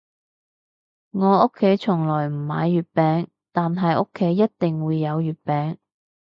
[1.11, 5.77] 我屋企從來唔買月餅，但係屋企一定會有月餅